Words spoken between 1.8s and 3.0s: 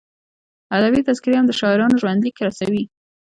ژوندلیکونه رسوي.